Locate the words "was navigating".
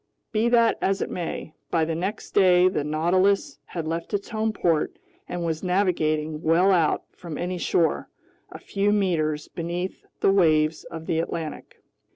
5.45-6.41